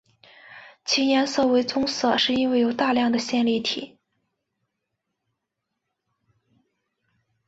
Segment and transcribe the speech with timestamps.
[0.83, 3.99] 其颜色为棕色是因为有大量的线粒体。